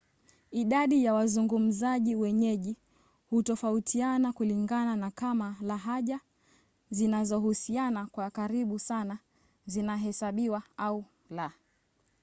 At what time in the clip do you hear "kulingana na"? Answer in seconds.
4.33-5.11